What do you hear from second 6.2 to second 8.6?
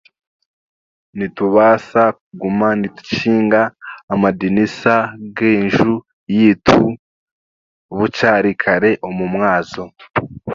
yaitu bukyari